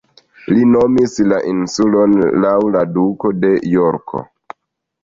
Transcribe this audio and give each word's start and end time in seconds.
Li 0.53 0.63
nomis 0.69 1.13
la 1.33 1.37
insulon 1.51 2.17
laŭ 2.47 2.57
la 2.79 2.85
Duko 2.97 3.35
de 3.45 3.57
Jorko. 3.75 4.27